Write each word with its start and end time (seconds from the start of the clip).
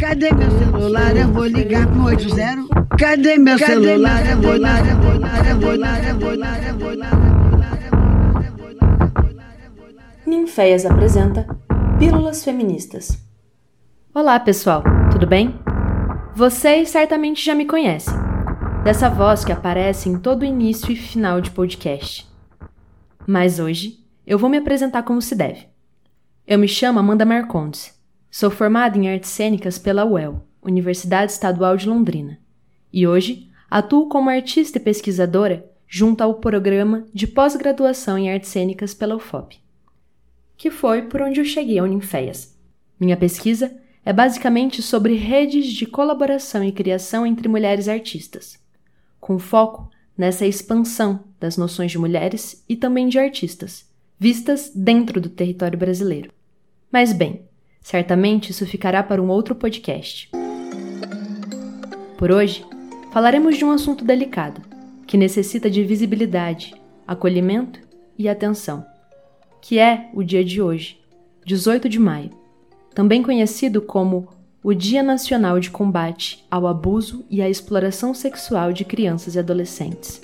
Cadê 0.00 0.32
meu 0.32 0.50
celular? 0.58 1.14
Eu 1.14 1.28
vou 1.28 1.44
ligar 1.44 1.86
pro 1.86 2.04
80. 2.04 2.96
Cadê 2.98 3.36
meu 3.36 3.58
celular? 3.58 4.30
Eu 4.30 4.40
vou 4.40 4.54
ligar, 4.54 4.88
eu 4.88 4.96
vou 4.96 5.12
ligar, 5.12 5.46
eu 5.46 5.60
vou 5.60 5.72
ligar, 5.72 6.08
eu 6.08 6.18
vou 6.18 6.32
ligar, 6.32 6.68
eu 6.68 6.78
vou 6.78 6.92
ligar. 6.92 7.20
Ninféias 10.26 10.86
apresenta 10.86 11.46
Pílulas 11.98 12.42
Feministas. 12.42 13.22
Olá, 14.14 14.40
pessoal, 14.40 14.82
tudo 15.12 15.26
bem? 15.26 15.60
Vocês 16.34 16.88
certamente 16.88 17.44
já 17.44 17.54
me 17.54 17.66
conhecem, 17.66 18.14
dessa 18.82 19.10
voz 19.10 19.44
que 19.44 19.52
aparece 19.52 20.08
em 20.08 20.18
todo 20.18 20.46
início 20.46 20.90
e 20.90 20.96
final 20.96 21.42
de 21.42 21.50
podcast. 21.50 22.26
Mas 23.26 23.58
hoje 23.58 23.98
eu 24.26 24.38
vou 24.38 24.48
me 24.48 24.56
apresentar 24.56 25.02
como 25.02 25.20
se 25.20 25.34
deve. 25.34 25.68
Eu 26.46 26.58
me 26.58 26.66
chamo 26.66 26.98
Amanda 26.98 27.26
Marcondes, 27.26 27.99
sou 28.30 28.50
formada 28.50 28.96
em 28.96 29.08
artes 29.08 29.30
cênicas 29.30 29.78
pela 29.78 30.04
UEL, 30.04 30.46
Universidade 30.62 31.32
Estadual 31.32 31.76
de 31.76 31.88
Londrina, 31.88 32.38
e 32.92 33.06
hoje 33.06 33.48
atuo 33.70 34.08
como 34.08 34.30
artista 34.30 34.78
e 34.78 34.80
pesquisadora 34.80 35.68
junto 35.86 36.22
ao 36.22 36.34
programa 36.34 37.06
de 37.12 37.26
pós-graduação 37.26 38.16
em 38.16 38.30
artes 38.30 38.50
cênicas 38.50 38.94
pela 38.94 39.16
UFOP 39.16 39.60
que 40.60 40.70
foi 40.70 41.00
por 41.00 41.22
onde 41.22 41.40
eu 41.40 41.44
cheguei 41.46 41.78
ao 41.78 41.86
Ninféias. 41.86 42.54
Minha 43.00 43.16
pesquisa 43.16 43.74
é 44.04 44.12
basicamente 44.12 44.82
sobre 44.82 45.14
redes 45.14 45.64
de 45.68 45.86
colaboração 45.86 46.62
e 46.62 46.70
criação 46.70 47.24
entre 47.24 47.48
mulheres 47.48 47.88
artistas, 47.88 48.58
com 49.18 49.38
foco 49.38 49.90
nessa 50.18 50.44
expansão 50.46 51.24
das 51.40 51.56
noções 51.56 51.90
de 51.90 51.96
mulheres 51.96 52.62
e 52.68 52.76
também 52.76 53.08
de 53.08 53.18
artistas, 53.18 53.90
vistas 54.18 54.70
dentro 54.74 55.18
do 55.18 55.30
território 55.30 55.78
brasileiro. 55.78 56.30
Mas 56.92 57.10
bem, 57.10 57.48
certamente 57.80 58.50
isso 58.50 58.66
ficará 58.66 59.02
para 59.02 59.22
um 59.22 59.28
outro 59.28 59.54
podcast. 59.54 60.30
Por 62.16 62.30
hoje, 62.30 62.64
falaremos 63.12 63.56
de 63.56 63.64
um 63.64 63.70
assunto 63.70 64.04
delicado, 64.04 64.60
que 65.06 65.16
necessita 65.16 65.70
de 65.70 65.82
visibilidade, 65.82 66.74
acolhimento 67.06 67.80
e 68.18 68.28
atenção 68.28 68.84
que 69.60 69.78
é 69.78 70.08
o 70.14 70.22
dia 70.22 70.44
de 70.44 70.62
hoje, 70.62 70.98
18 71.44 71.88
de 71.88 71.98
maio, 71.98 72.30
também 72.94 73.22
conhecido 73.22 73.82
como 73.82 74.28
o 74.62 74.74
Dia 74.74 75.02
Nacional 75.02 75.60
de 75.60 75.70
Combate 75.70 76.44
ao 76.50 76.66
Abuso 76.66 77.24
e 77.30 77.40
à 77.40 77.48
Exploração 77.48 78.14
Sexual 78.14 78.72
de 78.72 78.84
Crianças 78.84 79.34
e 79.34 79.38
Adolescentes. 79.38 80.20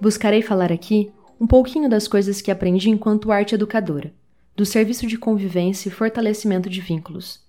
Buscarei 0.00 0.42
falar 0.42 0.70
aqui 0.70 1.10
um 1.40 1.46
pouquinho 1.46 1.88
das 1.88 2.06
coisas 2.06 2.40
que 2.40 2.50
aprendi 2.50 2.90
enquanto 2.90 3.32
arte 3.32 3.54
educadora, 3.54 4.12
do 4.56 4.64
Serviço 4.64 5.06
de 5.06 5.18
Convivência 5.18 5.88
e 5.88 5.92
Fortalecimento 5.92 6.70
de 6.70 6.80
Vínculos. 6.80 7.40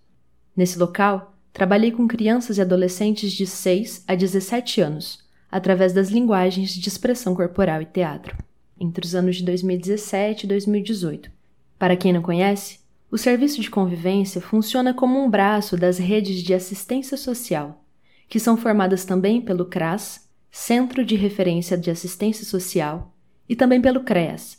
Nesse 0.53 0.77
local, 0.77 1.33
trabalhei 1.53 1.89
com 1.89 2.05
crianças 2.05 2.57
e 2.57 2.61
adolescentes 2.61 3.31
de 3.31 3.47
6 3.47 4.03
a 4.05 4.13
17 4.13 4.81
anos, 4.81 5.25
através 5.49 5.93
das 5.93 6.09
linguagens 6.09 6.71
de 6.71 6.89
expressão 6.89 7.33
corporal 7.33 7.81
e 7.81 7.85
teatro 7.85 8.35
entre 8.79 9.05
os 9.05 9.15
anos 9.15 9.37
de 9.37 9.43
2017 9.43 10.43
e 10.43 10.49
2018. 10.49 11.31
Para 11.79 11.95
quem 11.95 12.13
não 12.13 12.21
conhece, 12.21 12.79
o 13.09 13.17
serviço 13.17 13.61
de 13.61 13.69
convivência 13.69 14.41
funciona 14.41 14.93
como 14.93 15.17
um 15.17 15.29
braço 15.29 15.77
das 15.77 15.97
redes 15.97 16.43
de 16.43 16.53
assistência 16.53 17.17
social, 17.17 17.83
que 18.27 18.39
são 18.39 18.57
formadas 18.57 19.05
também 19.05 19.41
pelo 19.41 19.65
CRAS, 19.65 20.27
Centro 20.51 21.05
de 21.05 21.15
Referência 21.15 21.77
de 21.77 21.89
Assistência 21.89 22.45
Social, 22.45 23.15
e 23.47 23.55
também 23.55 23.81
pelo 23.81 24.03
CREAS, 24.03 24.56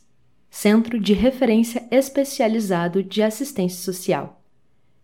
Centro 0.50 0.98
de 0.98 1.12
Referência 1.12 1.86
Especializado 1.90 3.02
de 3.02 3.22
Assistência 3.22 3.80
Social, 3.80 4.42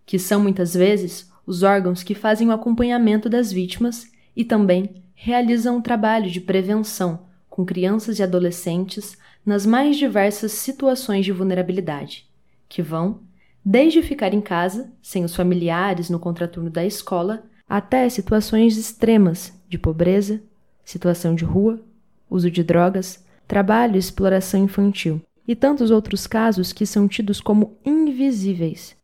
que 0.05 0.19
são 0.19 0.41
muitas 0.41 0.75
vezes 0.75 1.31
os 1.47 1.62
órgãos 1.62 2.03
que 2.03 2.14
fazem 2.14 2.48
o 2.48 2.53
acompanhamento 2.53 3.28
das 3.28 3.53
vítimas 3.53 4.11
e 4.34 4.45
também 4.45 5.03
realizam 5.15 5.77
um 5.77 5.83
trabalho 5.83 6.31
de 6.31 6.41
prevenção 6.41 7.27
com 7.49 7.65
crianças 7.65 8.19
e 8.19 8.22
adolescentes 8.22 9.16
nas 9.47 9.65
mais 9.65 9.97
diversas 9.97 10.53
situações 10.53 11.25
de 11.25 11.31
vulnerabilidade, 11.31 12.28
que 12.69 12.83
vão 12.83 13.21
desde 13.65 14.03
ficar 14.03 14.34
em 14.34 14.41
casa, 14.41 14.93
sem 15.00 15.25
os 15.25 15.37
familiares 15.37 16.10
no 16.10 16.19
contraturno 16.19 16.69
da 16.69 16.84
escola, 16.84 17.44
até 17.69 18.09
situações 18.09 18.77
extremas 18.77 19.53
de 19.69 19.78
pobreza, 19.78 20.43
situação 20.84 21.34
de 21.34 21.44
rua, 21.44 21.81
uso 22.28 22.50
de 22.50 22.65
drogas, 22.65 23.25
trabalho 23.47 23.97
e 23.97 23.99
exploração 23.99 24.65
infantil, 24.65 25.21
e 25.47 25.55
tantos 25.55 25.91
outros 25.91 26.27
casos 26.27 26.72
que 26.72 26.87
são 26.87 27.06
tidos 27.06 27.41
como 27.41 27.78
invisíveis. 27.84 28.97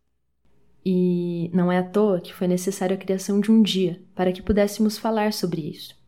E 0.85 1.51
não 1.53 1.71
é 1.71 1.79
à 1.79 1.83
toa 1.83 2.21
que 2.21 2.33
foi 2.33 2.49
necessária 2.49 2.95
a 2.95 2.99
criação 2.99 3.41
de 3.41 3.51
um 3.51 3.63
dia 3.63 4.03
para 4.15 4.33
que 4.33 4.43
pudéssemos 4.43 4.97
falar 4.97 5.33
sobre 5.33 5.61
isso 5.61 6.01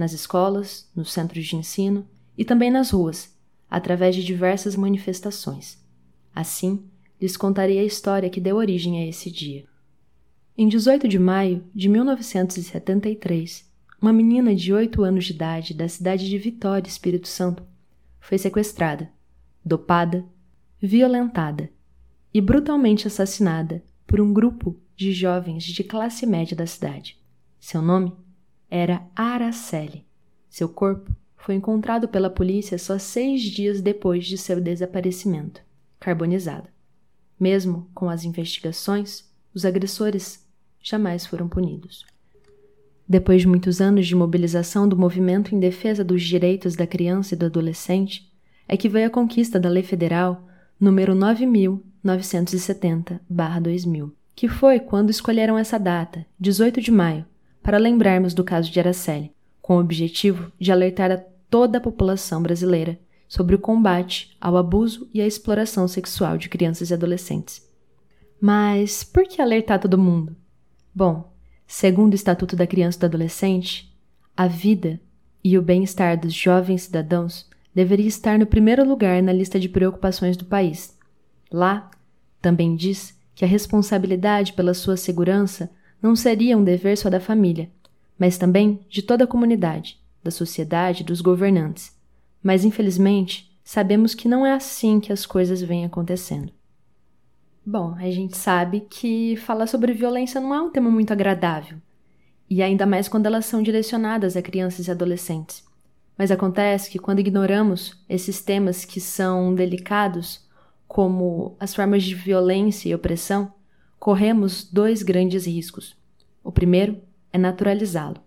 nas 0.00 0.12
escolas, 0.14 0.90
nos 0.96 1.12
centros 1.12 1.46
de 1.46 1.56
ensino 1.56 2.08
e 2.36 2.44
também 2.44 2.70
nas 2.70 2.90
ruas, 2.90 3.36
através 3.68 4.16
de 4.16 4.24
diversas 4.24 4.74
manifestações. 4.74 5.78
Assim, 6.34 6.82
lhes 7.20 7.36
contarei 7.36 7.78
a 7.78 7.84
história 7.84 8.30
que 8.30 8.40
deu 8.40 8.56
origem 8.56 8.98
a 8.98 9.06
esse 9.06 9.30
dia. 9.30 9.66
Em 10.56 10.66
18 10.66 11.06
de 11.06 11.18
maio 11.18 11.62
de 11.74 11.88
1973, 11.88 13.70
uma 14.00 14.12
menina 14.12 14.54
de 14.54 14.72
8 14.72 15.02
anos 15.02 15.26
de 15.26 15.34
idade 15.34 15.74
da 15.74 15.86
cidade 15.86 16.28
de 16.28 16.38
Vitória, 16.38 16.88
Espírito 16.88 17.28
Santo, 17.28 17.62
foi 18.18 18.38
sequestrada, 18.38 19.10
dopada, 19.64 20.24
violentada 20.80 21.70
e 22.32 22.40
brutalmente 22.40 23.06
assassinada 23.06 23.82
por 24.06 24.20
um 24.20 24.32
grupo 24.32 24.76
de 24.96 25.12
jovens 25.12 25.64
de 25.64 25.84
classe 25.84 26.26
média 26.26 26.56
da 26.56 26.66
cidade. 26.66 27.18
Seu 27.58 27.82
nome 27.82 28.12
era 28.70 29.06
Araceli. 29.14 30.06
Seu 30.48 30.68
corpo 30.68 31.10
foi 31.36 31.54
encontrado 31.54 32.08
pela 32.08 32.30
polícia 32.30 32.78
só 32.78 32.98
seis 32.98 33.42
dias 33.42 33.80
depois 33.80 34.26
de 34.26 34.36
seu 34.36 34.60
desaparecimento, 34.60 35.62
carbonizado. 35.98 36.68
Mesmo 37.38 37.88
com 37.94 38.10
as 38.10 38.24
investigações, 38.24 39.24
os 39.54 39.64
agressores 39.64 40.46
jamais 40.82 41.26
foram 41.26 41.48
punidos. 41.48 42.06
Depois 43.08 43.40
de 43.40 43.48
muitos 43.48 43.80
anos 43.80 44.06
de 44.06 44.14
mobilização 44.14 44.88
do 44.88 44.96
movimento 44.96 45.54
em 45.54 45.58
defesa 45.58 46.04
dos 46.04 46.22
direitos 46.22 46.76
da 46.76 46.86
criança 46.86 47.34
e 47.34 47.38
do 47.38 47.46
adolescente, 47.46 48.29
é 48.72 48.76
que 48.76 48.88
veio 48.88 49.08
a 49.08 49.10
conquista 49.10 49.58
da 49.58 49.68
Lei 49.68 49.82
Federal 49.82 50.46
número 50.78 51.12
9970/2000, 51.12 54.12
que 54.32 54.46
foi 54.46 54.78
quando 54.78 55.10
escolheram 55.10 55.58
essa 55.58 55.76
data, 55.76 56.24
18 56.38 56.80
de 56.80 56.92
maio, 56.92 57.26
para 57.64 57.78
lembrarmos 57.78 58.32
do 58.32 58.44
caso 58.44 58.70
de 58.70 58.78
Araceli, 58.78 59.32
com 59.60 59.76
o 59.76 59.80
objetivo 59.80 60.52
de 60.56 60.70
alertar 60.70 61.10
a 61.10 61.20
toda 61.50 61.78
a 61.78 61.80
população 61.80 62.40
brasileira 62.40 62.96
sobre 63.26 63.56
o 63.56 63.58
combate 63.58 64.36
ao 64.40 64.56
abuso 64.56 65.10
e 65.12 65.20
à 65.20 65.26
exploração 65.26 65.88
sexual 65.88 66.38
de 66.38 66.48
crianças 66.48 66.90
e 66.90 66.94
adolescentes. 66.94 67.68
Mas 68.40 69.02
por 69.02 69.24
que 69.24 69.42
alertar 69.42 69.80
todo 69.80 69.98
mundo? 69.98 70.36
Bom, 70.94 71.34
segundo 71.66 72.12
o 72.12 72.14
Estatuto 72.14 72.54
da 72.54 72.68
Criança 72.68 72.98
e 72.98 73.00
do 73.00 73.06
Adolescente, 73.06 73.92
a 74.36 74.46
vida 74.46 75.00
e 75.42 75.58
o 75.58 75.62
bem-estar 75.62 76.20
dos 76.20 76.32
jovens 76.32 76.82
cidadãos 76.82 77.49
deveria 77.74 78.06
estar 78.06 78.38
no 78.38 78.46
primeiro 78.46 78.86
lugar 78.86 79.22
na 79.22 79.32
lista 79.32 79.58
de 79.58 79.68
preocupações 79.68 80.36
do 80.36 80.44
país. 80.44 80.96
Lá, 81.50 81.90
também 82.40 82.74
diz 82.74 83.18
que 83.34 83.44
a 83.44 83.48
responsabilidade 83.48 84.52
pela 84.52 84.74
sua 84.74 84.96
segurança 84.96 85.70
não 86.02 86.16
seria 86.16 86.56
um 86.56 86.64
dever 86.64 86.96
só 86.96 87.08
da 87.10 87.20
família, 87.20 87.70
mas 88.18 88.38
também 88.38 88.80
de 88.88 89.02
toda 89.02 89.24
a 89.24 89.26
comunidade, 89.26 89.98
da 90.22 90.30
sociedade, 90.30 91.04
dos 91.04 91.20
governantes. 91.20 91.96
Mas 92.42 92.64
infelizmente, 92.64 93.50
sabemos 93.62 94.14
que 94.14 94.28
não 94.28 94.44
é 94.44 94.52
assim 94.52 95.00
que 95.00 95.12
as 95.12 95.24
coisas 95.24 95.62
vêm 95.62 95.84
acontecendo. 95.84 96.52
Bom, 97.64 97.94
a 97.94 98.10
gente 98.10 98.36
sabe 98.36 98.86
que 98.88 99.36
falar 99.36 99.66
sobre 99.66 99.92
violência 99.92 100.40
não 100.40 100.54
é 100.54 100.60
um 100.60 100.70
tema 100.70 100.90
muito 100.90 101.12
agradável, 101.12 101.78
e 102.48 102.62
ainda 102.62 102.84
mais 102.84 103.06
quando 103.06 103.26
elas 103.26 103.46
são 103.46 103.62
direcionadas 103.62 104.36
a 104.36 104.42
crianças 104.42 104.88
e 104.88 104.90
adolescentes. 104.90 105.69
Mas 106.20 106.30
acontece 106.30 106.90
que 106.90 106.98
quando 106.98 107.20
ignoramos 107.20 107.98
esses 108.06 108.42
temas 108.42 108.84
que 108.84 109.00
são 109.00 109.54
delicados, 109.54 110.46
como 110.86 111.56
as 111.58 111.74
formas 111.74 112.02
de 112.02 112.14
violência 112.14 112.90
e 112.90 112.94
opressão, 112.94 113.50
corremos 113.98 114.62
dois 114.70 115.02
grandes 115.02 115.46
riscos. 115.46 115.96
O 116.44 116.52
primeiro 116.52 117.00
é 117.32 117.38
naturalizá-lo, 117.38 118.18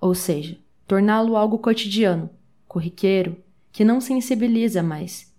ou 0.00 0.14
seja, 0.14 0.56
torná-lo 0.86 1.36
algo 1.36 1.58
cotidiano, 1.58 2.30
corriqueiro, 2.68 3.36
que 3.72 3.84
não 3.84 4.00
sensibiliza 4.00 4.80
mais, 4.80 5.34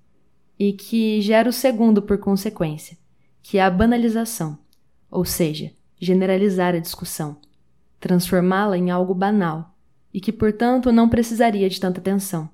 e 0.59 0.73
que 0.73 1.21
gera 1.21 1.47
o 1.47 1.53
segundo 1.53 2.01
por 2.01 2.17
consequência, 2.17 2.97
que 3.41 3.59
é 3.59 3.63
a 3.63 3.69
banalização, 3.69 4.59
ou 5.09 5.23
seja, 5.23 5.71
generalizar 5.97 6.75
a 6.75 6.79
discussão, 6.79 7.37
transformá-la 7.97 8.77
em 8.77 8.91
algo 8.91 9.13
banal 9.13 9.76
e 10.17 10.19
que, 10.19 10.31
portanto, 10.31 10.91
não 10.91 11.07
precisaria 11.07 11.69
de 11.69 11.79
tanta 11.79 11.99
atenção. 11.99 12.49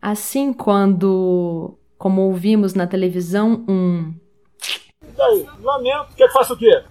Assim, 0.00 0.50
quando, 0.50 1.76
como 1.98 2.22
ouvimos 2.22 2.72
na 2.72 2.86
televisão, 2.86 3.62
um 3.68 4.14
daí? 5.14 5.46
Lamento. 5.60 6.14
Quer 6.16 6.28
que 6.28 6.32
faça 6.32 6.54
o 6.54 6.56
quê? 6.56 6.82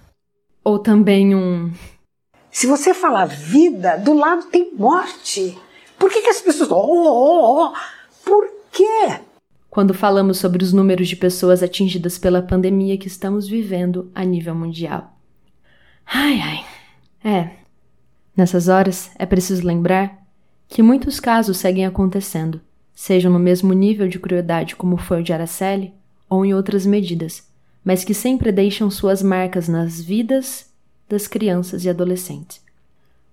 Ou 0.62 0.78
também 0.78 1.34
um. 1.34 1.72
Se 2.52 2.68
você 2.68 2.94
falar 2.94 3.26
vida, 3.26 3.96
do 3.96 4.12
lado 4.12 4.46
tem 4.46 4.72
morte. 4.76 5.58
Por 5.98 6.08
que, 6.08 6.22
que 6.22 6.28
as 6.28 6.40
pessoas. 6.40 6.70
Oh, 6.70 6.76
oh, 6.76 7.64
oh. 7.64 7.72
Por 8.24 8.48
quê? 8.70 9.18
Quando 9.68 9.92
falamos 9.92 10.38
sobre 10.38 10.62
os 10.62 10.72
números 10.72 11.08
de 11.08 11.16
pessoas 11.16 11.64
atingidas 11.64 12.16
pela 12.16 12.42
pandemia 12.42 12.96
que 12.96 13.08
estamos 13.08 13.48
vivendo 13.48 14.08
a 14.14 14.22
nível 14.24 14.54
mundial. 14.54 15.16
Ai, 16.06 16.40
ai. 16.40 16.64
É. 17.24 17.59
Nessas 18.40 18.68
horas, 18.68 19.10
é 19.18 19.26
preciso 19.26 19.66
lembrar 19.66 20.16
que 20.66 20.82
muitos 20.82 21.20
casos 21.20 21.58
seguem 21.58 21.84
acontecendo, 21.84 22.58
sejam 22.94 23.30
no 23.30 23.38
mesmo 23.38 23.74
nível 23.74 24.08
de 24.08 24.18
crueldade 24.18 24.76
como 24.76 24.96
foi 24.96 25.20
o 25.20 25.22
de 25.22 25.30
Araceli, 25.30 25.92
ou 26.26 26.42
em 26.42 26.54
outras 26.54 26.86
medidas, 26.86 27.46
mas 27.84 28.02
que 28.02 28.14
sempre 28.14 28.50
deixam 28.50 28.90
suas 28.90 29.22
marcas 29.22 29.68
nas 29.68 30.00
vidas 30.00 30.70
das 31.06 31.26
crianças 31.26 31.84
e 31.84 31.90
adolescentes. 31.90 32.62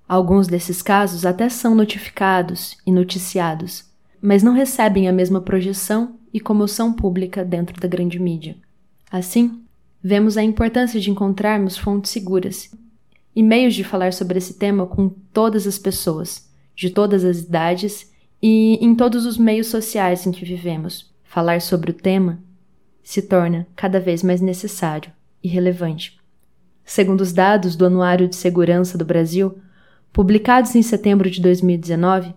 Alguns 0.09 0.45
desses 0.45 0.81
casos 0.81 1.25
até 1.25 1.47
são 1.47 1.73
notificados 1.73 2.75
e 2.85 2.91
noticiados, 2.91 3.85
mas 4.21 4.43
não 4.43 4.51
recebem 4.51 5.07
a 5.07 5.13
mesma 5.13 5.39
projeção 5.39 6.17
e 6.33 6.41
comoção 6.41 6.91
pública 6.91 7.45
dentro 7.45 7.79
da 7.79 7.87
grande 7.87 8.19
mídia. 8.19 8.57
Assim, 9.09 9.61
vemos 10.03 10.35
a 10.35 10.43
importância 10.43 10.99
de 10.99 11.09
encontrarmos 11.09 11.77
fontes 11.77 12.11
seguras 12.11 12.69
e 13.37 13.43
meios 13.43 13.75
de 13.75 13.83
falar 13.83 14.13
sobre 14.13 14.39
esse 14.39 14.55
tema 14.55 14.87
com 14.87 15.09
todas 15.09 15.67
as 15.67 15.77
pessoas, 15.77 16.49
de 16.75 16.89
todas 16.89 17.23
as 17.23 17.41
idades 17.41 18.11
e 18.41 18.83
em 18.83 18.95
todos 18.95 19.27
os 19.27 19.37
meios 19.37 19.67
sociais 19.67 20.25
em 20.25 20.31
que 20.31 20.43
vivemos. 20.43 21.13
Falar 21.23 21.61
sobre 21.61 21.91
o 21.91 21.93
tema 21.93 22.39
se 23.03 23.21
torna 23.21 23.67
cada 23.75 23.99
vez 23.99 24.23
mais 24.23 24.41
necessário 24.41 25.11
e 25.43 25.47
relevante. 25.47 26.19
Segundo 26.83 27.21
os 27.21 27.31
dados 27.31 27.75
do 27.75 27.85
Anuário 27.85 28.27
de 28.27 28.35
Segurança 28.35 28.97
do 28.97 29.05
Brasil, 29.05 29.59
publicados 30.11 30.73
em 30.73 30.81
setembro 30.81 31.29
de 31.29 31.39
2019, 31.39 32.33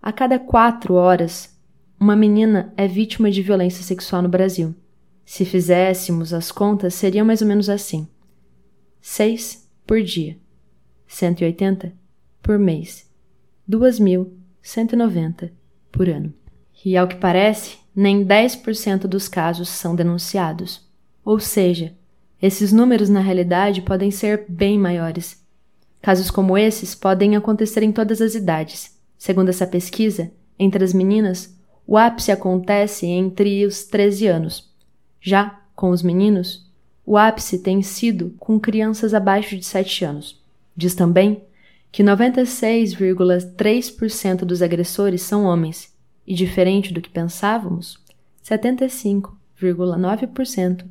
a 0.00 0.10
cada 0.10 0.38
quatro 0.38 0.94
horas, 0.94 1.54
uma 2.00 2.16
menina 2.16 2.72
é 2.78 2.88
vítima 2.88 3.30
de 3.30 3.42
violência 3.42 3.84
sexual 3.84 4.22
no 4.22 4.30
Brasil. 4.30 4.74
Se 5.22 5.44
fizéssemos 5.44 6.32
as 6.32 6.50
contas, 6.50 6.94
seriam 6.94 7.26
mais 7.26 7.42
ou 7.42 7.46
menos 7.46 7.68
assim: 7.68 8.08
seis 9.02 9.63
por 9.86 10.02
dia, 10.02 10.36
180 11.06 11.92
por 12.42 12.58
mês, 12.58 13.10
2.190 13.68 15.50
por 15.90 16.08
ano. 16.08 16.32
E 16.84 16.96
ao 16.96 17.08
que 17.08 17.16
parece, 17.16 17.78
nem 17.94 18.24
10% 18.26 19.06
dos 19.06 19.28
casos 19.28 19.68
são 19.68 19.94
denunciados. 19.94 20.86
Ou 21.24 21.38
seja, 21.38 21.94
esses 22.42 22.72
números, 22.72 23.08
na 23.08 23.20
realidade, 23.20 23.80
podem 23.80 24.10
ser 24.10 24.44
bem 24.48 24.78
maiores. 24.78 25.42
Casos 26.02 26.30
como 26.30 26.58
esses 26.58 26.94
podem 26.94 27.36
acontecer 27.36 27.82
em 27.82 27.92
todas 27.92 28.20
as 28.20 28.34
idades. 28.34 28.98
Segundo 29.16 29.48
essa 29.48 29.66
pesquisa, 29.66 30.30
entre 30.58 30.84
as 30.84 30.92
meninas, 30.92 31.56
o 31.86 31.96
ápice 31.96 32.30
acontece 32.30 33.06
entre 33.06 33.64
os 33.64 33.84
13 33.84 34.26
anos. 34.26 34.70
Já 35.20 35.60
com 35.74 35.90
os 35.90 36.02
meninos, 36.02 36.63
o 37.06 37.18
ápice 37.18 37.58
tem 37.58 37.82
sido 37.82 38.34
com 38.38 38.58
crianças 38.58 39.12
abaixo 39.12 39.54
de 39.56 39.64
7 39.64 40.04
anos. 40.04 40.42
Diz 40.76 40.94
também 40.94 41.42
que 41.92 42.02
96,3% 42.02 44.38
dos 44.38 44.62
agressores 44.62 45.20
são 45.22 45.44
homens, 45.44 45.94
e 46.26 46.34
diferente 46.34 46.92
do 46.92 47.00
que 47.00 47.10
pensávamos, 47.10 48.00
75,9% 48.42 50.84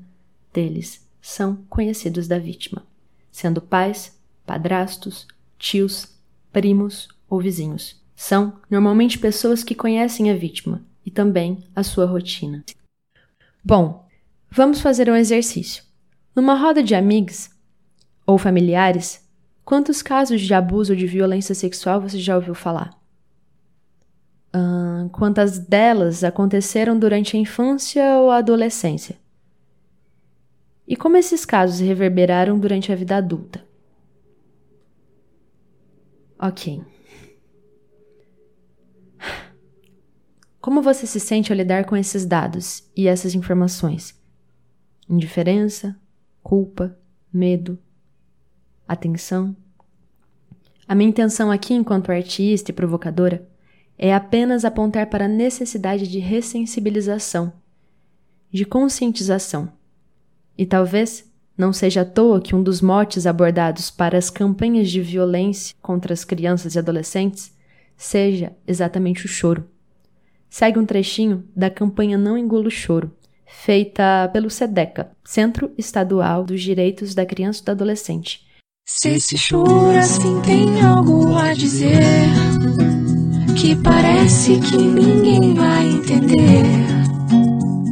deles 0.54 1.06
são 1.22 1.58
conhecidos 1.70 2.26
da 2.28 2.38
vítima, 2.38 2.86
sendo 3.32 3.62
pais, 3.62 4.18
padrastos, 4.46 5.26
tios, 5.58 6.10
primos 6.52 7.08
ou 7.28 7.42
vizinhos. 7.42 8.00
São 8.16 8.54
normalmente 8.70 9.18
pessoas 9.18 9.64
que 9.64 9.74
conhecem 9.74 10.30
a 10.30 10.36
vítima 10.36 10.84
e 11.06 11.12
também 11.12 11.64
a 11.76 11.84
sua 11.84 12.06
rotina. 12.06 12.64
Bom, 13.64 14.08
vamos 14.52 14.82
fazer 14.82 15.10
um 15.10 15.16
exercício. 15.16 15.84
Numa 16.36 16.56
roda 16.56 16.82
de 16.82 16.96
amigos 16.96 17.50
ou 18.26 18.38
familiares, 18.38 19.28
quantos 19.64 20.02
casos 20.02 20.42
de 20.42 20.54
abuso 20.54 20.94
ou 20.94 20.98
de 20.98 21.06
violência 21.06 21.54
sexual 21.54 22.02
você 22.02 22.18
já 22.18 22.36
ouviu 22.36 22.56
falar? 22.56 23.00
Quantas 25.12 25.60
delas 25.60 26.24
aconteceram 26.24 26.98
durante 26.98 27.36
a 27.36 27.40
infância 27.40 28.04
ou 28.20 28.32
a 28.32 28.38
adolescência? 28.38 29.18
E 30.88 30.96
como 30.96 31.18
esses 31.18 31.46
casos 31.46 31.80
reverberaram 31.80 32.58
durante 32.58 32.92
a 32.92 32.96
vida 32.96 33.18
adulta? 33.18 33.66
Ok. 36.40 36.84
Como 40.60 40.82
você 40.82 41.06
se 41.06 41.20
sente 41.20 41.52
ao 41.52 41.58
lidar 41.58 41.86
com 41.86 41.96
esses 41.96 42.26
dados 42.26 42.90
e 42.96 43.08
essas 43.08 43.36
informações? 43.36 44.20
Indiferença, 45.10 46.00
culpa, 46.44 46.96
medo, 47.32 47.80
atenção? 48.88 49.56
A 50.88 50.94
minha 50.94 51.10
intenção 51.10 51.50
aqui, 51.50 51.74
enquanto 51.74 52.12
artista 52.12 52.70
e 52.70 52.74
provocadora, 52.74 53.48
é 53.98 54.14
apenas 54.14 54.66
apontar 54.66 55.08
para 55.08 55.26
a 55.26 55.30
necessidade 55.30 56.08
de 56.08 56.20
ressensibilização, 56.20 57.54
de 58.52 58.66
conscientização 58.66 59.72
e 60.58 60.66
talvez 60.66 61.32
não 61.58 61.72
seja 61.72 62.02
à 62.02 62.06
toa 62.06 62.42
que 62.42 62.56
um 62.56 62.62
dos 62.62 62.82
motes 62.82 63.26
abordados 63.26 63.90
para 63.90 64.18
as 64.18 64.30
campanhas 64.30 64.90
de 64.90 65.02
violência 65.02 65.76
contra 65.82 66.14
as 66.14 66.26
crianças 66.26 66.76
e 66.76 66.80
adolescentes 66.80 67.54
seja 67.96 68.52
exatamente 68.68 69.26
o 69.26 69.30
choro. 69.30 69.70
Segue 70.50 70.78
um 70.78 70.86
trechinho 70.86 71.48
da 71.56 71.70
campanha 71.70 72.18
Não 72.18 72.38
Engula 72.38 72.68
o 72.68 72.72
Choro, 72.72 73.12
feita 73.62 74.30
pelo 74.34 74.50
SEDECA, 74.50 75.12
Centro 75.24 75.72
Estadual 75.78 76.44
dos 76.44 76.62
Direitos 76.62 77.14
da 77.14 77.26
Criança 77.26 77.62
e 77.62 77.66
do 77.66 77.72
Adolescente. 77.72 78.42
Se 78.86 79.10
esse 79.10 79.38
choro 79.38 79.98
assim 79.98 80.42
tem 80.42 80.82
algo 80.82 81.38
a 81.38 81.54
dizer, 81.54 82.02
que 83.56 83.76
parece 83.78 84.60
que 84.60 84.78
ninguém 84.78 85.54
vai 85.54 85.88
entender. 85.88 86.66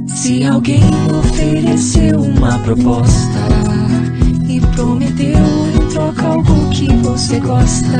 Se 0.07 0.43
alguém 0.43 0.83
ofereceu 1.17 2.19
uma 2.19 2.59
proposta 2.59 3.39
e 4.49 4.59
prometeu 4.75 5.37
em 5.37 5.89
troca 5.93 6.27
algo 6.27 6.69
que 6.71 6.87
você 6.97 7.39
gosta, 7.39 7.97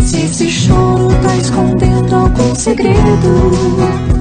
se 0.00 0.22
esse 0.22 0.48
choro 0.48 1.08
tá 1.22 1.36
escondendo 1.36 2.14
algum 2.14 2.54
segredo, 2.54 4.13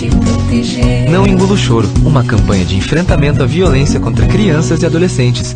te 0.00 0.08
proteger. 0.08 1.10
Não 1.10 1.26
engula 1.26 1.52
o 1.52 1.56
choro, 1.58 1.86
uma 2.06 2.26
campanha 2.26 2.64
de 2.64 2.74
enfrentamento 2.74 3.42
à 3.42 3.46
violência 3.46 4.00
contra 4.00 4.26
crianças 4.26 4.82
e 4.82 4.86
adolescentes. 4.86 5.54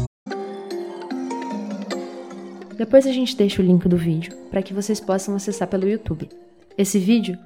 Depois 2.77 3.07
a 3.07 3.13
gente 3.13 3.35
deixa 3.35 3.63
o 3.63 3.65
link 3.65 3.89
do 3.89 3.97
vídeo 3.97 4.37
para 4.51 4.63
que 4.63 4.75
vocês 4.75 5.01
possam 5.01 5.35
acessar 5.35 5.67
pelo 5.67 5.89
YouTube. 5.89 6.29
Esse 6.77 6.99
vídeo 6.99 7.39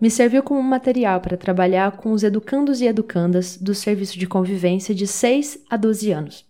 me 0.00 0.10
serviu 0.10 0.42
como 0.42 0.62
material 0.62 1.20
para 1.20 1.36
trabalhar 1.36 1.92
com 1.92 2.12
os 2.12 2.22
educandos 2.22 2.80
e 2.80 2.86
educandas 2.86 3.58
do 3.58 3.74
serviço 3.74 4.18
de 4.18 4.26
convivência 4.26 4.94
de 4.94 5.06
6 5.06 5.58
a 5.68 5.76
12 5.76 6.10
anos. 6.10 6.46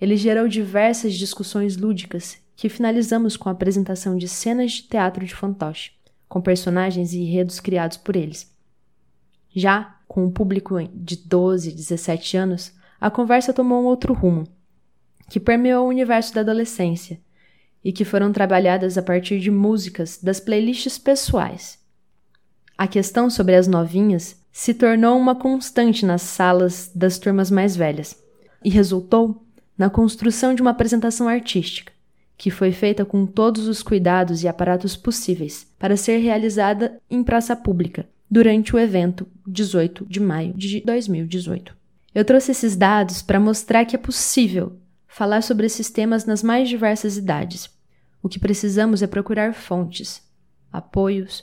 Ele 0.00 0.16
gerou 0.16 0.48
diversas 0.48 1.12
discussões 1.12 1.76
lúdicas 1.76 2.38
que 2.56 2.70
finalizamos 2.70 3.36
com 3.36 3.50
a 3.50 3.52
apresentação 3.52 4.16
de 4.16 4.26
cenas 4.26 4.72
de 4.72 4.82
teatro 4.84 5.26
de 5.26 5.34
fantoche, 5.34 5.90
com 6.26 6.40
personagens 6.40 7.12
e 7.12 7.18
enredos 7.18 7.60
criados 7.60 7.98
por 7.98 8.16
eles. 8.16 8.48
Já 9.54 9.96
com 10.06 10.26
o 10.26 10.30
público 10.30 10.76
de 10.92 11.16
12 11.16 11.70
e 11.70 11.72
17 11.72 12.36
anos, 12.36 12.72
a 13.00 13.10
conversa 13.10 13.52
tomou 13.52 13.82
um 13.82 13.86
outro 13.86 14.12
rumo, 14.12 14.46
que 15.28 15.40
permeou 15.40 15.86
o 15.86 15.88
universo 15.88 16.34
da 16.34 16.40
adolescência 16.40 17.20
e 17.82 17.92
que 17.92 18.04
foram 18.04 18.32
trabalhadas 18.32 18.98
a 18.98 19.02
partir 19.02 19.40
de 19.40 19.50
músicas 19.50 20.18
das 20.22 20.38
playlists 20.38 20.98
pessoais. 20.98 21.78
A 22.76 22.86
questão 22.86 23.30
sobre 23.30 23.54
as 23.54 23.66
novinhas 23.66 24.40
se 24.52 24.74
tornou 24.74 25.18
uma 25.18 25.34
constante 25.34 26.04
nas 26.04 26.22
salas 26.22 26.90
das 26.94 27.18
turmas 27.18 27.50
mais 27.50 27.76
velhas 27.76 28.20
e 28.64 28.70
resultou 28.70 29.44
na 29.76 29.88
construção 29.88 30.54
de 30.54 30.62
uma 30.62 30.72
apresentação 30.72 31.28
artística, 31.28 31.92
que 32.36 32.50
foi 32.50 32.72
feita 32.72 33.04
com 33.04 33.26
todos 33.26 33.66
os 33.68 33.82
cuidados 33.82 34.42
e 34.42 34.48
aparatos 34.48 34.96
possíveis 34.96 35.66
para 35.78 35.96
ser 35.96 36.18
realizada 36.18 37.00
em 37.10 37.22
praça 37.22 37.56
pública 37.56 38.06
durante 38.30 38.74
o 38.74 38.78
evento 38.78 39.26
18 39.46 40.06
de 40.08 40.20
maio 40.20 40.54
de 40.54 40.80
2018. 40.82 41.76
Eu 42.14 42.24
trouxe 42.24 42.52
esses 42.52 42.76
dados 42.76 43.22
para 43.22 43.40
mostrar 43.40 43.84
que 43.84 43.96
é 43.96 43.98
possível 43.98 44.78
falar 45.08 45.42
sobre 45.42 45.66
esses 45.66 45.90
temas 45.90 46.24
nas 46.24 46.42
mais 46.42 46.68
diversas 46.68 47.16
idades. 47.16 47.68
O 48.22 48.28
que 48.28 48.38
precisamos 48.38 49.02
é 49.02 49.06
procurar 49.06 49.54
fontes, 49.54 50.22
apoios 50.72 51.42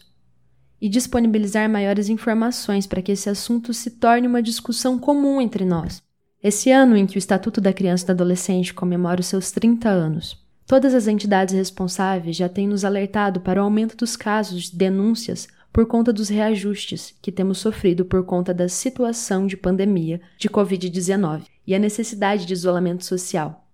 e 0.80 0.88
disponibilizar 0.88 1.70
maiores 1.70 2.08
informações 2.08 2.88
para 2.88 3.02
que 3.02 3.12
esse 3.12 3.30
assunto 3.30 3.74
se 3.74 3.92
torne 3.92 4.28
uma 4.28 4.42
discussão 4.42 4.98
comum 4.98 5.42
entre 5.42 5.66
nós. 5.66 6.02
Esse 6.42 6.72
ano 6.72 6.96
em 6.96 7.06
que 7.06 7.18
o 7.18 7.20
Estatuto 7.20 7.60
da 7.60 7.74
Criança 7.74 8.04
e 8.04 8.08
do 8.08 8.12
Adolescente 8.12 8.74
comemora 8.74 9.20
os 9.20 9.26
seus 9.26 9.52
30 9.52 9.90
anos, 9.90 10.38
todas 10.68 10.94
as 10.94 11.08
entidades 11.08 11.56
responsáveis 11.56 12.36
já 12.36 12.48
têm 12.48 12.68
nos 12.68 12.86
alertado 12.86 13.42
para 13.42 13.60
o 13.60 13.64
aumento 13.64 13.98
dos 13.98 14.16
casos 14.16 14.70
de 14.70 14.78
denúncias 14.78 15.48
por 15.78 15.86
conta 15.86 16.12
dos 16.12 16.28
reajustes 16.28 17.14
que 17.22 17.32
temos 17.32 17.60
sofrido 17.60 18.04
por 18.04 18.26
conta 18.26 18.52
da 18.52 18.68
situação 18.68 19.46
de 19.46 19.56
pandemia 19.56 20.20
de 20.36 20.50
Covid-19 20.50 21.44
e 21.68 21.76
a 21.76 21.78
necessidade 21.78 22.48
de 22.48 22.54
isolamento 22.54 23.06
social. 23.06 23.70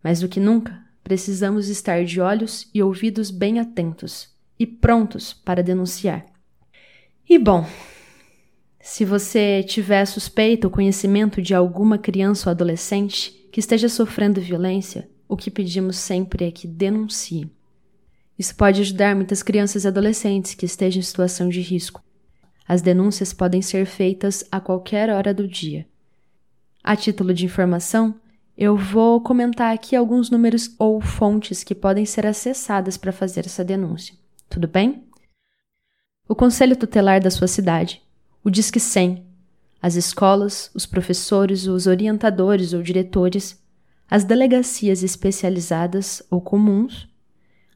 Mais 0.00 0.20
do 0.20 0.28
que 0.28 0.38
nunca, 0.38 0.80
precisamos 1.02 1.68
estar 1.68 2.04
de 2.04 2.20
olhos 2.20 2.70
e 2.72 2.80
ouvidos 2.80 3.32
bem 3.32 3.58
atentos 3.58 4.28
e 4.60 4.64
prontos 4.64 5.32
para 5.32 5.60
denunciar. 5.60 6.24
E 7.28 7.36
bom, 7.36 7.66
se 8.80 9.04
você 9.04 9.64
tiver 9.64 10.04
suspeita 10.04 10.68
ou 10.68 10.72
conhecimento 10.72 11.42
de 11.42 11.52
alguma 11.52 11.98
criança 11.98 12.48
ou 12.48 12.52
adolescente 12.52 13.32
que 13.50 13.58
esteja 13.58 13.88
sofrendo 13.88 14.40
violência, 14.40 15.10
o 15.28 15.36
que 15.36 15.50
pedimos 15.50 15.96
sempre 15.96 16.44
é 16.44 16.52
que 16.52 16.68
denuncie. 16.68 17.50
Isso 18.40 18.54
pode 18.54 18.80
ajudar 18.80 19.14
muitas 19.14 19.42
crianças 19.42 19.84
e 19.84 19.88
adolescentes 19.88 20.54
que 20.54 20.64
estejam 20.64 21.00
em 21.00 21.02
situação 21.02 21.50
de 21.50 21.60
risco. 21.60 22.02
As 22.66 22.80
denúncias 22.80 23.34
podem 23.34 23.60
ser 23.60 23.84
feitas 23.84 24.42
a 24.50 24.58
qualquer 24.58 25.10
hora 25.10 25.34
do 25.34 25.46
dia. 25.46 25.86
A 26.82 26.96
título 26.96 27.34
de 27.34 27.44
informação, 27.44 28.14
eu 28.56 28.78
vou 28.78 29.20
comentar 29.20 29.74
aqui 29.74 29.94
alguns 29.94 30.30
números 30.30 30.74
ou 30.78 31.02
fontes 31.02 31.62
que 31.62 31.74
podem 31.74 32.06
ser 32.06 32.24
acessadas 32.24 32.96
para 32.96 33.12
fazer 33.12 33.44
essa 33.44 33.62
denúncia. 33.62 34.14
Tudo 34.48 34.66
bem? 34.66 35.04
O 36.26 36.34
conselho 36.34 36.76
tutelar 36.76 37.20
da 37.20 37.30
sua 37.30 37.46
cidade, 37.46 38.00
o 38.42 38.48
Disque 38.48 38.80
100, 38.80 39.22
as 39.82 39.96
escolas, 39.96 40.70
os 40.74 40.86
professores, 40.86 41.66
os 41.66 41.86
orientadores 41.86 42.72
ou 42.72 42.82
diretores, 42.82 43.62
as 44.10 44.24
delegacias 44.24 45.02
especializadas 45.02 46.22
ou 46.30 46.40
comuns, 46.40 47.09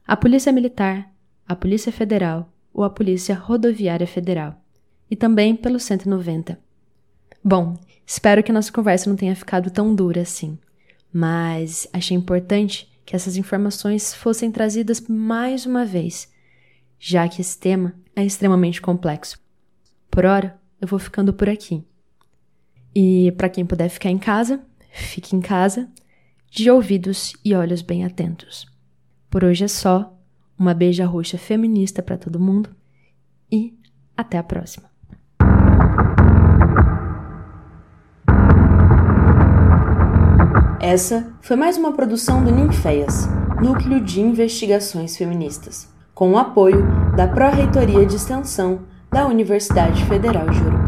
a 0.07 0.15
Polícia 0.15 0.51
Militar, 0.51 1.11
a 1.47 1.55
Polícia 1.55 1.91
Federal 1.91 2.53
ou 2.71 2.83
a 2.83 2.89
Polícia 2.91 3.33
Rodoviária 3.33 4.05
Federal, 4.05 4.61
e 5.09 5.15
também 5.15 5.55
pelo 5.55 5.79
190. 5.79 6.59
Bom, 7.43 7.75
espero 8.05 8.43
que 8.43 8.51
nossa 8.51 8.71
conversa 8.71 9.09
não 9.09 9.17
tenha 9.17 9.35
ficado 9.35 9.71
tão 9.71 9.95
dura 9.95 10.21
assim, 10.21 10.59
mas 11.11 11.87
achei 11.91 12.15
importante 12.15 12.87
que 13.03 13.15
essas 13.15 13.35
informações 13.35 14.13
fossem 14.13 14.51
trazidas 14.51 15.01
mais 15.07 15.65
uma 15.65 15.83
vez, 15.83 16.31
já 16.99 17.27
que 17.27 17.41
esse 17.41 17.57
tema 17.57 17.95
é 18.15 18.23
extremamente 18.23 18.81
complexo. 18.81 19.39
Por 20.11 20.23
hora, 20.23 20.59
eu 20.79 20.87
vou 20.87 20.99
ficando 20.99 21.33
por 21.33 21.49
aqui. 21.49 21.83
E 22.93 23.31
para 23.37 23.49
quem 23.49 23.65
puder 23.65 23.89
ficar 23.89 24.11
em 24.11 24.19
casa, 24.19 24.63
fique 24.91 25.35
em 25.35 25.41
casa, 25.41 25.89
de 26.51 26.69
ouvidos 26.69 27.33
e 27.43 27.55
olhos 27.55 27.81
bem 27.81 28.05
atentos. 28.05 28.74
Por 29.35 29.43
hoje 29.43 29.65
é 29.65 29.67
só. 29.67 30.13
Uma 30.57 30.73
beija 30.73 31.05
roxa 31.05 31.37
feminista 31.37 32.01
para 32.01 32.17
todo 32.17 32.39
mundo 32.39 32.69
e 33.51 33.77
até 34.15 34.37
a 34.37 34.43
próxima. 34.43 34.89
Essa 40.79 41.33
foi 41.41 41.57
mais 41.57 41.77
uma 41.77 41.91
produção 41.91 42.45
do 42.45 42.49
Ninféias, 42.49 43.27
Núcleo 43.61 43.99
de 43.99 44.21
Investigações 44.21 45.17
Feministas, 45.17 45.93
com 46.13 46.31
o 46.31 46.37
apoio 46.37 46.85
da 47.17 47.27
Pró-Reitoria 47.27 48.05
de 48.05 48.15
Extensão 48.15 48.83
da 49.11 49.27
Universidade 49.27 50.01
Federal 50.05 50.49
de 50.49 50.63
Ouro 50.63 50.84